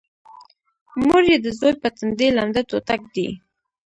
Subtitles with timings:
[1.05, 3.27] مور یې د زوی په تندي لمده ټوټه ږدي